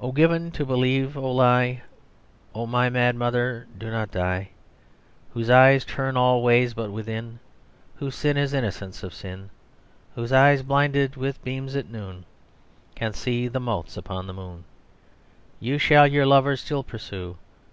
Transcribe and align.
"(O 0.00 0.10
given 0.10 0.50
to 0.50 0.66
believe 0.66 1.14
a 1.14 1.20
lie, 1.20 1.82
O 2.56 2.66
my 2.66 2.90
mad 2.90 3.14
mother, 3.14 3.68
do 3.78 3.86
do 3.86 3.92
not 3.92 4.10
die, 4.10 4.48
Whose 5.32 5.48
eyes 5.48 5.84
turn 5.84 6.16
all 6.16 6.42
ways 6.42 6.74
but 6.74 6.90
within, 6.90 7.38
Whose 7.94 8.16
sin 8.16 8.36
is 8.36 8.52
innocence 8.52 9.04
of 9.04 9.14
sin, 9.14 9.50
Whose 10.16 10.32
eyes, 10.32 10.64
blinded 10.64 11.14
with 11.14 11.40
beams 11.44 11.76
at 11.76 11.88
noon, 11.88 12.24
Can 12.96 13.12
see 13.12 13.46
the 13.46 13.60
motes 13.60 13.96
upon 13.96 14.26
the 14.26 14.34
moon, 14.34 14.64
You 15.60 15.78
shall 15.78 16.08
your 16.08 16.26
lover 16.26 16.56
still 16.56 16.82
pursue. 16.82 17.36